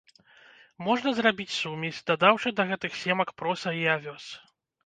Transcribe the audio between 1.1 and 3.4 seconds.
зрабіць сумесь, дадаўшы да гэтых семак